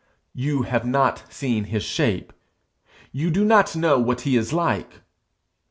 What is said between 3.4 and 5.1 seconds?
not know what he is like.'